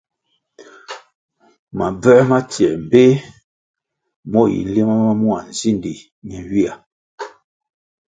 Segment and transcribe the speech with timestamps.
[1.77, 3.17] Mabvē ma tsiē mbpeh
[4.31, 5.93] mo yi nlima ma mua nzindi
[6.27, 6.73] nenywihya.